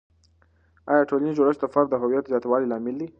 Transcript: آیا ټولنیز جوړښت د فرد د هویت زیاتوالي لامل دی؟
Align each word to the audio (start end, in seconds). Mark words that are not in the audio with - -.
آیا 0.91 1.03
ټولنیز 1.09 1.33
جوړښت 1.37 1.59
د 1.61 1.65
فرد 1.73 1.87
د 1.91 1.95
هویت 2.01 2.25
زیاتوالي 2.31 2.67
لامل 2.67 2.95
دی؟ 2.99 3.07